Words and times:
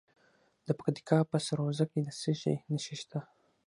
د 0.67 0.69
پکتیکا 0.77 1.19
په 1.29 1.37
سروضه 1.45 1.85
کې 1.91 1.99
د 2.05 2.09
څه 2.21 2.31
شي 2.41 2.55
نښې 2.71 2.95
دي؟ 3.09 3.19